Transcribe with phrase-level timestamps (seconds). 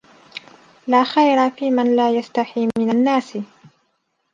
[0.87, 3.37] لَا خَيْرَ فِيمَنْ لَا يَسْتَحِي مِنْ النَّاسِ